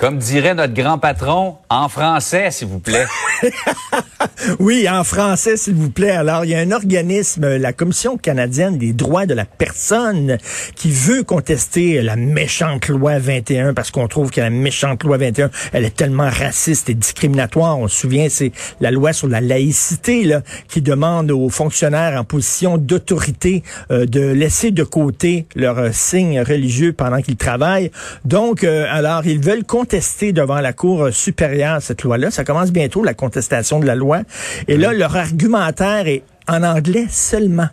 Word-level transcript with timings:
Comme 0.00 0.16
dirait 0.16 0.54
notre 0.54 0.72
grand 0.72 0.96
patron, 0.96 1.58
en 1.68 1.90
français, 1.90 2.50
s'il 2.50 2.68
vous 2.68 2.78
plaît. 2.78 3.04
Oui, 4.58 4.88
en 4.88 5.04
français, 5.04 5.56
s'il 5.56 5.74
vous 5.74 5.90
plaît. 5.90 6.10
Alors, 6.10 6.44
il 6.44 6.50
y 6.50 6.54
a 6.54 6.58
un 6.58 6.72
organisme, 6.72 7.56
la 7.56 7.72
Commission 7.72 8.16
canadienne 8.16 8.78
des 8.78 8.92
droits 8.92 9.26
de 9.26 9.34
la 9.34 9.44
personne, 9.44 10.38
qui 10.74 10.90
veut 10.90 11.22
contester 11.22 12.00
la 12.02 12.16
méchante 12.16 12.88
loi 12.88 13.18
21 13.18 13.74
parce 13.74 13.90
qu'on 13.90 14.08
trouve 14.08 14.30
que 14.30 14.40
la 14.40 14.50
méchante 14.50 15.04
loi 15.04 15.18
21, 15.18 15.50
elle 15.72 15.84
est 15.84 15.94
tellement 15.94 16.28
raciste 16.28 16.88
et 16.88 16.94
discriminatoire. 16.94 17.78
On 17.78 17.88
se 17.88 18.00
souvient, 18.00 18.28
c'est 18.28 18.52
la 18.80 18.90
loi 18.90 19.12
sur 19.12 19.28
la 19.28 19.40
laïcité 19.40 20.24
là, 20.24 20.42
qui 20.68 20.80
demande 20.80 21.30
aux 21.30 21.50
fonctionnaires 21.50 22.18
en 22.18 22.24
position 22.24 22.78
d'autorité 22.78 23.62
euh, 23.90 24.06
de 24.06 24.20
laisser 24.20 24.70
de 24.70 24.84
côté 24.84 25.46
leurs 25.54 25.78
euh, 25.78 25.90
signes 25.92 26.40
religieux 26.40 26.92
pendant 26.92 27.20
qu'ils 27.20 27.36
travaillent. 27.36 27.90
Donc, 28.24 28.64
euh, 28.64 28.86
alors, 28.90 29.26
ils 29.26 29.40
veulent 29.40 29.64
devant 30.32 30.60
la 30.60 30.72
Cour 30.72 31.08
supérieure 31.12 31.82
cette 31.82 32.02
loi-là. 32.02 32.30
Ça 32.30 32.44
commence 32.44 32.70
bientôt, 32.70 33.02
la 33.02 33.14
contestation 33.14 33.80
de 33.80 33.86
la 33.86 33.94
loi. 33.94 34.22
Et 34.68 34.76
là, 34.76 34.92
leur 34.92 35.16
argumentaire 35.16 36.06
est 36.06 36.22
en 36.48 36.62
anglais 36.62 37.06
seulement. 37.08 37.68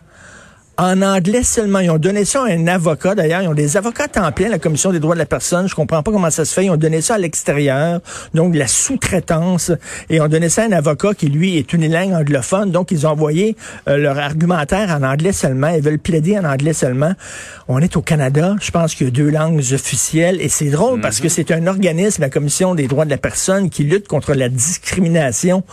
En 0.80 1.02
anglais 1.02 1.42
seulement. 1.42 1.80
Ils 1.80 1.90
ont 1.90 1.98
donné 1.98 2.24
ça 2.24 2.44
à 2.44 2.52
un 2.52 2.68
avocat. 2.68 3.16
D'ailleurs, 3.16 3.42
ils 3.42 3.48
ont 3.48 3.54
des 3.54 3.76
avocats 3.76 4.04
à 4.04 4.08
temps 4.08 4.30
plein, 4.30 4.48
la 4.48 4.60
Commission 4.60 4.92
des 4.92 5.00
droits 5.00 5.16
de 5.16 5.18
la 5.18 5.26
personne. 5.26 5.68
Je 5.68 5.74
comprends 5.74 6.04
pas 6.04 6.12
comment 6.12 6.30
ça 6.30 6.44
se 6.44 6.54
fait. 6.54 6.66
Ils 6.66 6.70
ont 6.70 6.76
donné 6.76 7.00
ça 7.00 7.16
à 7.16 7.18
l'extérieur. 7.18 8.00
Donc, 8.32 8.54
la 8.54 8.68
sous-traitance. 8.68 9.72
Et 10.08 10.16
ils 10.16 10.20
ont 10.20 10.28
donné 10.28 10.48
ça 10.48 10.62
à 10.62 10.66
un 10.66 10.72
avocat 10.72 11.14
qui, 11.14 11.26
lui, 11.26 11.56
est 11.56 11.72
une 11.72 11.92
langue 11.92 12.12
anglophone. 12.12 12.70
Donc, 12.70 12.92
ils 12.92 13.08
ont 13.08 13.10
envoyé 13.10 13.56
euh, 13.88 13.96
leur 13.96 14.18
argumentaire 14.18 14.96
en 14.96 15.02
anglais 15.02 15.32
seulement. 15.32 15.70
Ils 15.70 15.82
veulent 15.82 15.98
plaider 15.98 16.38
en 16.38 16.44
anglais 16.44 16.74
seulement. 16.74 17.12
On 17.66 17.80
est 17.80 17.96
au 17.96 18.02
Canada. 18.02 18.54
Je 18.60 18.70
pense 18.70 18.94
qu'il 18.94 19.08
y 19.08 19.08
a 19.08 19.10
deux 19.10 19.30
langues 19.30 19.58
officielles. 19.72 20.40
Et 20.40 20.48
c'est 20.48 20.70
drôle 20.70 21.00
parce 21.00 21.18
que 21.18 21.28
c'est 21.28 21.50
un 21.50 21.66
organisme, 21.66 22.22
la 22.22 22.30
Commission 22.30 22.76
des 22.76 22.86
droits 22.86 23.04
de 23.04 23.10
la 23.10 23.18
personne, 23.18 23.68
qui 23.68 23.82
lutte 23.82 24.06
contre 24.06 24.32
la 24.32 24.48
discrimination. 24.48 25.64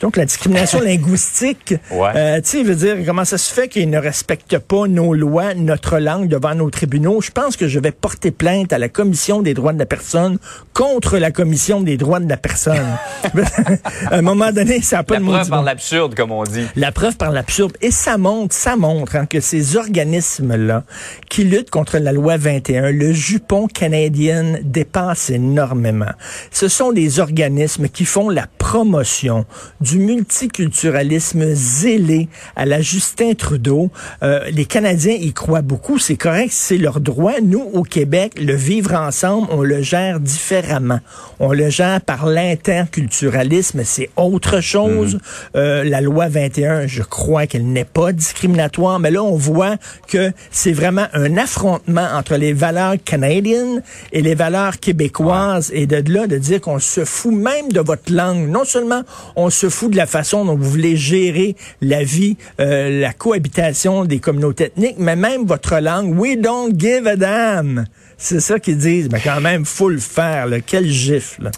Donc, 0.00 0.16
la 0.16 0.24
discrimination 0.24 0.80
linguistique, 0.84 1.74
Ouais. 1.90 2.10
euh, 2.16 2.40
tu 2.40 2.48
sais, 2.48 2.62
veut 2.62 2.74
dire, 2.74 2.96
comment 3.06 3.24
ça 3.24 3.38
se 3.38 3.52
fait 3.52 3.68
qu'ils 3.68 3.90
ne 3.90 3.98
respectent 3.98 4.58
pas 4.58 4.86
nos 4.88 5.14
lois, 5.14 5.54
notre 5.54 5.98
langue 5.98 6.28
devant 6.28 6.54
nos 6.54 6.70
tribunaux? 6.70 7.20
Je 7.20 7.30
pense 7.30 7.56
que 7.56 7.68
je 7.68 7.78
vais 7.78 7.92
porter 7.92 8.30
plainte 8.30 8.72
à 8.72 8.78
la 8.78 8.88
Commission 8.88 9.42
des 9.42 9.54
droits 9.54 9.72
de 9.72 9.78
la 9.78 9.86
personne 9.86 10.38
contre 10.72 11.18
la 11.18 11.30
Commission 11.30 11.80
des 11.80 11.96
droits 11.96 12.20
de 12.20 12.28
la 12.28 12.36
personne. 12.36 12.78
à 14.10 14.16
un 14.16 14.22
moment 14.22 14.52
donné, 14.52 14.80
ça 14.82 14.96
n'a 14.98 15.02
pas 15.04 15.14
La 15.14 15.20
de 15.20 15.24
mot 15.24 15.32
preuve 15.32 15.48
par 15.50 15.62
l'absurde, 15.62 16.14
comme 16.14 16.32
on 16.32 16.44
dit. 16.44 16.66
La 16.76 16.92
preuve 16.92 17.16
par 17.16 17.30
l'absurde. 17.30 17.76
Et 17.82 17.90
ça 17.90 18.16
montre, 18.18 18.54
ça 18.54 18.76
montre 18.76 19.16
hein, 19.16 19.26
que 19.26 19.40
ces 19.40 19.76
organismes-là 19.76 20.84
qui 21.28 21.44
luttent 21.44 21.70
contre 21.70 21.98
la 21.98 22.12
loi 22.12 22.36
21, 22.36 22.90
le 22.90 23.12
jupon 23.12 23.66
canadien 23.66 24.54
dépasse 24.62 25.30
énormément. 25.30 26.12
Ce 26.50 26.68
sont 26.68 26.92
des 26.92 27.20
organismes 27.20 27.88
qui 27.88 28.04
font 28.04 28.28
la 28.28 28.46
promotion 28.60 29.46
du 29.80 29.98
multiculturalisme 29.98 31.54
zélé 31.54 32.28
à 32.54 32.66
la 32.66 32.82
Justin 32.82 33.32
Trudeau. 33.32 33.90
Euh, 34.22 34.48
les 34.52 34.66
Canadiens 34.66 35.14
y 35.14 35.32
croient 35.32 35.62
beaucoup, 35.62 35.98
c'est 35.98 36.16
correct, 36.16 36.50
c'est 36.52 36.76
leur 36.76 37.00
droit. 37.00 37.40
Nous, 37.42 37.62
au 37.72 37.82
Québec, 37.82 38.34
le 38.38 38.54
vivre 38.54 38.94
ensemble, 38.94 39.48
on 39.50 39.62
le 39.62 39.80
gère 39.80 40.20
différemment. 40.20 41.00
On 41.40 41.52
le 41.52 41.70
gère 41.70 42.02
par 42.02 42.26
l'interculturalisme, 42.26 43.82
c'est 43.84 44.10
autre 44.16 44.60
chose. 44.60 45.18
Euh, 45.56 45.82
la 45.82 46.02
loi 46.02 46.28
21, 46.28 46.86
je 46.86 47.02
crois 47.02 47.46
qu'elle 47.46 47.66
n'est 47.66 47.84
pas 47.84 48.12
discriminatoire, 48.12 49.00
mais 49.00 49.10
là, 49.10 49.22
on 49.22 49.36
voit 49.36 49.76
que 50.06 50.32
c'est 50.50 50.72
vraiment 50.72 51.06
un 51.14 51.38
affrontement 51.38 52.06
entre 52.14 52.36
les 52.36 52.52
valeurs 52.52 52.96
canadiennes 53.04 53.82
et 54.12 54.20
les 54.20 54.34
valeurs 54.34 54.78
québécoises. 54.78 55.70
Et 55.74 55.86
de 55.86 56.12
là, 56.12 56.26
de 56.26 56.36
dire 56.36 56.60
qu'on 56.60 56.78
se 56.78 57.06
fout 57.06 57.32
même 57.32 57.72
de 57.72 57.80
votre 57.80 58.12
langue. 58.12 58.48
Non 58.50 58.59
seulement 58.64 59.02
on 59.36 59.50
se 59.50 59.68
fout 59.68 59.90
de 59.90 59.96
la 59.96 60.06
façon 60.06 60.44
dont 60.44 60.56
vous 60.56 60.68
voulez 60.70 60.96
gérer 60.96 61.56
la 61.80 62.02
vie, 62.04 62.36
euh, 62.60 63.00
la 63.00 63.12
cohabitation 63.12 64.04
des 64.04 64.18
communautés 64.18 64.64
ethniques, 64.64 64.96
mais 64.98 65.16
même 65.16 65.46
votre 65.46 65.78
langue. 65.78 66.18
We 66.18 66.36
don't 66.36 66.72
give 66.78 67.06
a 67.06 67.16
damn. 67.16 67.86
C'est 68.18 68.40
ça 68.40 68.58
qu'ils 68.58 68.78
disent. 68.78 69.08
Mais 69.10 69.20
quand 69.20 69.40
même, 69.40 69.64
faut 69.64 69.88
le 69.88 69.98
faire. 69.98 70.46
Là. 70.46 70.60
Quel 70.60 70.86
gifle. 70.86 71.50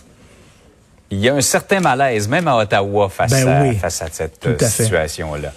Il 1.10 1.18
y 1.18 1.28
a 1.28 1.34
un 1.34 1.40
certain 1.42 1.80
malaise, 1.80 2.26
même 2.28 2.48
à 2.48 2.56
Ottawa, 2.56 3.08
face, 3.10 3.32
Ben 3.32 3.46
à, 3.48 3.62
oui. 3.62 3.76
face 3.76 4.00
à 4.00 4.06
cette 4.10 4.46
euh, 4.46 4.56
situation-là. 4.58 5.52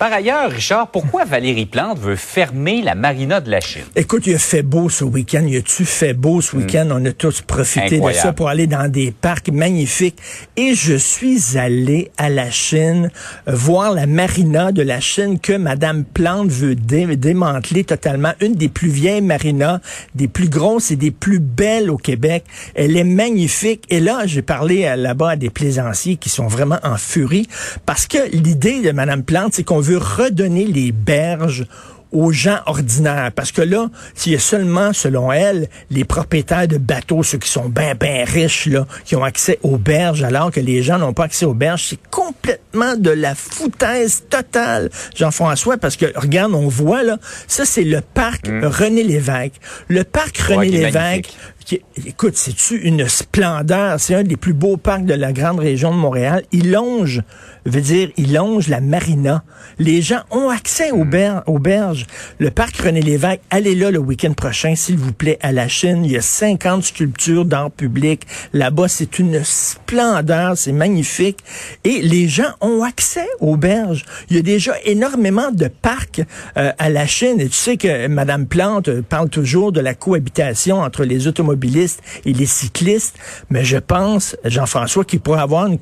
Par 0.00 0.14
ailleurs, 0.14 0.50
Richard, 0.50 0.88
pourquoi 0.90 1.26
Valérie 1.26 1.66
Plante 1.66 1.98
veut 1.98 2.16
fermer 2.16 2.80
la 2.80 2.94
marina 2.94 3.42
de 3.42 3.50
la 3.50 3.60
Chine? 3.60 3.82
Écoute, 3.96 4.26
il 4.26 4.34
a 4.34 4.38
fait 4.38 4.62
beau 4.62 4.88
ce 4.88 5.04
week-end. 5.04 5.44
Il 5.46 5.54
a-tu 5.58 5.84
fait 5.84 6.14
beau 6.14 6.40
ce 6.40 6.56
week-end? 6.56 6.88
On 6.90 7.04
a 7.04 7.12
tous 7.12 7.42
profité 7.42 8.00
de 8.00 8.12
ça 8.12 8.32
pour 8.32 8.48
aller 8.48 8.66
dans 8.66 8.90
des 8.90 9.10
parcs 9.10 9.50
magnifiques. 9.50 10.16
Et 10.56 10.74
je 10.74 10.94
suis 10.94 11.58
allé 11.58 12.10
à 12.16 12.30
la 12.30 12.50
Chine 12.50 13.10
voir 13.46 13.92
la 13.92 14.06
marina 14.06 14.72
de 14.72 14.80
la 14.80 15.00
Chine 15.00 15.38
que 15.38 15.52
Madame 15.52 16.04
Plante 16.04 16.48
veut 16.48 16.76
dé- 16.76 17.16
démanteler 17.16 17.84
totalement. 17.84 18.32
Une 18.40 18.54
des 18.54 18.70
plus 18.70 18.88
vieilles 18.88 19.20
marinas, 19.20 19.80
des 20.14 20.28
plus 20.28 20.48
grosses 20.48 20.90
et 20.90 20.96
des 20.96 21.10
plus 21.10 21.40
belles 21.40 21.90
au 21.90 21.98
Québec. 21.98 22.44
Elle 22.74 22.96
est 22.96 23.04
magnifique. 23.04 23.84
Et 23.90 24.00
là, 24.00 24.22
j'ai 24.24 24.40
parlé 24.40 24.90
là-bas 24.96 25.32
à 25.32 25.36
des 25.36 25.50
plaisanciers 25.50 26.16
qui 26.16 26.30
sont 26.30 26.46
vraiment 26.46 26.78
en 26.84 26.96
furie 26.96 27.46
parce 27.84 28.06
que 28.06 28.30
l'idée 28.34 28.80
de 28.80 28.92
Madame 28.92 29.24
Plante, 29.24 29.52
c'est 29.52 29.62
qu'on 29.62 29.80
veut 29.80 29.89
redonner 29.96 30.66
les 30.66 30.92
berges 30.92 31.66
aux 32.12 32.32
gens 32.32 32.58
ordinaires. 32.66 33.30
Parce 33.34 33.52
que 33.52 33.62
là, 33.62 33.88
s'il 34.14 34.32
y 34.32 34.36
a 34.36 34.38
seulement, 34.38 34.92
selon 34.92 35.30
elle, 35.32 35.68
les 35.90 36.04
propriétaires 36.04 36.68
de 36.68 36.78
bateaux, 36.78 37.22
ceux 37.22 37.38
qui 37.38 37.48
sont 37.48 37.68
bien, 37.68 37.94
bien 37.94 38.24
riches, 38.24 38.66
là, 38.66 38.86
qui 39.04 39.16
ont 39.16 39.24
accès 39.24 39.58
aux 39.62 39.78
berges, 39.78 40.22
alors 40.22 40.50
que 40.50 40.60
les 40.60 40.82
gens 40.82 40.98
n'ont 40.98 41.12
pas 41.12 41.24
accès 41.24 41.46
aux 41.46 41.54
berges, 41.54 41.86
c'est 41.90 42.00
complètement 42.10 42.96
de 42.96 43.10
la 43.10 43.34
foutaise 43.34 44.24
totale, 44.28 44.90
Jean-François, 45.14 45.76
parce 45.76 45.96
que, 45.96 46.06
regarde, 46.16 46.54
on 46.54 46.68
voit, 46.68 47.02
là, 47.02 47.18
ça, 47.46 47.64
c'est 47.64 47.84
le 47.84 48.00
parc 48.00 48.46
René 48.46 49.02
Lévesque. 49.02 49.60
Le 49.88 50.04
parc 50.04 50.38
Ouais, 50.48 50.56
René 50.56 50.70
Lévesque, 50.70 50.94
magnifique. 50.94 51.38
Qui- 51.64 51.82
écoute, 52.06 52.36
c'est-tu 52.36 52.76
une 52.80 53.08
splendeur? 53.08 53.98
C'est 54.00 54.14
un 54.14 54.22
des 54.22 54.36
plus 54.36 54.52
beaux 54.52 54.76
parcs 54.76 55.04
de 55.04 55.14
la 55.14 55.32
grande 55.32 55.60
région 55.60 55.90
de 55.92 55.96
Montréal. 55.96 56.42
Il 56.52 56.70
longe, 56.70 57.22
veut 57.66 57.80
dire, 57.80 58.10
il 58.16 58.32
longe 58.34 58.68
la 58.68 58.80
marina. 58.80 59.44
Les 59.78 60.02
gens 60.02 60.20
ont 60.30 60.48
accès 60.48 60.90
aux, 60.90 61.04
ber- 61.04 61.42
aux 61.46 61.58
berges. 61.58 62.06
Le 62.38 62.50
parc 62.50 62.76
René 62.78 63.00
Lévesque, 63.02 63.40
allez 63.50 63.74
là 63.74 63.90
le 63.90 63.98
week-end 63.98 64.32
prochain, 64.32 64.74
s'il 64.74 64.96
vous 64.96 65.12
plaît, 65.12 65.38
à 65.42 65.52
la 65.52 65.68
Chine. 65.68 66.04
Il 66.04 66.10
y 66.12 66.16
a 66.16 66.22
50 66.22 66.82
sculptures 66.84 67.44
d'art 67.44 67.70
public. 67.70 68.22
Là-bas, 68.52 68.88
c'est 68.88 69.18
une 69.18 69.42
splendeur, 69.44 70.56
c'est 70.56 70.72
magnifique. 70.72 71.38
Et 71.84 72.00
les 72.02 72.28
gens 72.28 72.52
ont 72.60 72.82
accès 72.82 73.26
aux 73.40 73.56
berges. 73.56 74.04
Il 74.30 74.36
y 74.36 74.38
a 74.38 74.42
déjà 74.42 74.72
énormément 74.84 75.50
de 75.52 75.68
parcs 75.68 76.22
euh, 76.56 76.72
à 76.78 76.90
la 76.90 77.06
Chine. 77.06 77.40
Et 77.40 77.48
tu 77.48 77.54
sais 77.56 77.76
que 77.76 78.06
Madame 78.08 78.46
Plante 78.46 78.88
euh, 78.88 79.02
parle 79.02 79.28
toujours 79.28 79.72
de 79.72 79.80
la 79.80 79.94
cohabitation 79.94 80.80
entre 80.80 81.04
les 81.04 81.28
automobilistes 81.60 82.02
et 82.24 82.32
les 82.32 82.46
cyclistes. 82.46 83.16
Mais 83.50 83.64
je 83.64 83.76
pense, 83.76 84.36
Jean-François, 84.44 85.04
qu'il 85.04 85.20
pourrait 85.20 85.40
avoir 85.40 85.66
une, 85.66 85.78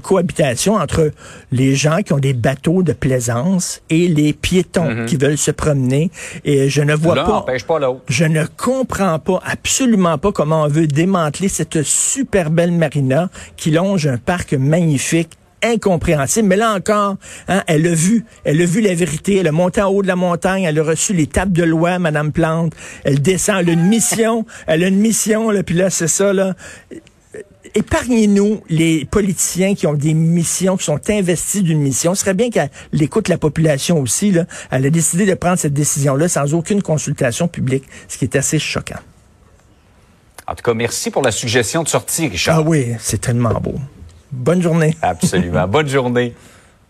cohabitation 0.00 0.74
entre 0.74 1.10
les 1.52 1.74
gens 1.74 1.98
qui 2.02 2.12
ont 2.12 2.18
des 2.18 2.32
bateaux 2.32 2.82
de 2.82 2.92
plaisance 2.92 3.82
et 3.90 4.08
les 4.08 4.32
piétons 4.32 5.06
qui 5.06 5.16
veulent 5.16 5.38
se 5.38 5.50
promener. 5.50 6.10
Et 6.44 6.68
je 6.68 6.82
ne 6.82 6.94
vois 6.94 7.14
pas... 7.14 7.42
pas. 7.42 7.78
Je 8.08 8.24
ne 8.24 8.44
comprends 8.44 9.18
pas, 9.18 9.40
absolument 9.44 10.18
pas 10.18 10.32
comment 10.32 10.62
on 10.62 10.68
veut 10.68 10.86
démanteler 10.86 11.48
cette 11.48 11.82
super 11.82 12.50
belle 12.50 12.72
marina 12.72 13.30
qui 13.56 13.70
longe 13.70 14.06
un 14.06 14.18
parc 14.18 14.54
magnifique 14.54 15.30
incompréhensible. 15.62 16.48
Mais 16.48 16.56
là 16.56 16.74
encore, 16.74 17.16
hein, 17.48 17.62
elle 17.66 17.86
a 17.86 17.94
vu, 17.94 18.24
elle 18.44 18.60
a 18.60 18.64
vu 18.64 18.80
la 18.80 18.94
vérité. 18.94 19.36
Elle 19.36 19.48
a 19.48 19.52
monté 19.52 19.80
en 19.82 19.88
haut 19.88 20.02
de 20.02 20.08
la 20.08 20.16
montagne, 20.16 20.64
elle 20.64 20.78
a 20.78 20.82
reçu 20.82 21.12
les 21.12 21.26
tables 21.26 21.52
de 21.52 21.64
loi, 21.64 21.98
Madame 21.98 22.32
Plante. 22.32 22.72
Elle 23.04 23.20
descend, 23.20 23.56
elle 23.60 23.70
a 23.70 23.72
une 23.72 23.86
mission, 23.86 24.44
elle 24.66 24.84
a 24.84 24.88
une 24.88 24.98
mission, 24.98 25.50
là, 25.50 25.62
puis 25.62 25.74
là, 25.74 25.90
c'est 25.90 26.08
ça, 26.08 26.32
là. 26.32 26.54
épargnez-nous 27.74 28.62
les 28.68 29.04
politiciens 29.04 29.74
qui 29.74 29.86
ont 29.86 29.94
des 29.94 30.14
missions, 30.14 30.76
qui 30.76 30.84
sont 30.84 31.00
investis 31.10 31.62
d'une 31.62 31.80
mission. 31.80 32.14
Ce 32.14 32.22
serait 32.22 32.34
bien 32.34 32.50
qu'elle 32.50 32.70
écoute 33.00 33.28
la 33.28 33.38
population 33.38 34.00
aussi. 34.00 34.30
Là. 34.30 34.44
Elle 34.70 34.86
a 34.86 34.90
décidé 34.90 35.26
de 35.26 35.34
prendre 35.34 35.58
cette 35.58 35.74
décision-là 35.74 36.28
sans 36.28 36.54
aucune 36.54 36.82
consultation 36.82 37.48
publique, 37.48 37.84
ce 38.08 38.18
qui 38.18 38.24
est 38.24 38.36
assez 38.36 38.58
choquant. 38.58 39.00
En 40.46 40.54
tout 40.54 40.62
cas, 40.62 40.72
merci 40.72 41.10
pour 41.10 41.22
la 41.22 41.30
suggestion 41.30 41.82
de 41.82 41.88
sortie, 41.88 42.26
Richard. 42.26 42.60
Ah 42.60 42.62
oui, 42.62 42.94
c'est 42.98 43.20
tellement 43.20 43.60
beau. 43.60 43.74
Bonne 44.30 44.62
journée. 44.62 44.94
Absolument. 45.02 45.66
Bonne 45.66 45.88
journée. 45.88 46.34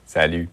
Salut. 0.06 0.48